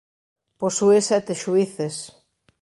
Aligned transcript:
Posúe 0.61 0.99
sete 1.09 1.33
xuíces. 1.43 1.95